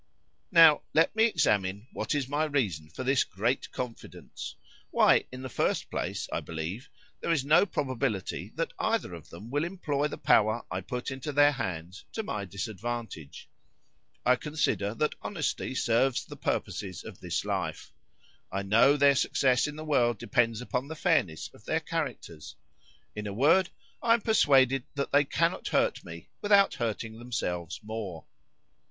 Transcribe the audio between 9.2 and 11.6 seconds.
them will employ the power I put into their